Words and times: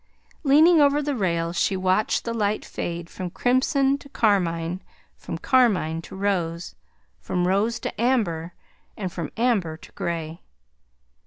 Leaning 0.41 0.81
over 0.81 0.99
the 0.99 1.13
rail, 1.15 1.53
she 1.53 1.77
watched 1.77 2.23
the 2.25 2.33
light 2.33 2.65
fade 2.65 3.07
from 3.07 3.29
crimson 3.29 3.99
to 3.99 4.09
carmine, 4.09 4.81
from 5.15 5.37
carmine 5.37 6.01
to 6.01 6.15
rose, 6.15 6.73
from 7.19 7.47
rose 7.47 7.79
to 7.79 8.01
amber, 8.01 8.51
and 8.97 9.13
from 9.13 9.29
amber 9.37 9.77
to 9.77 9.91
gray. 9.91 10.41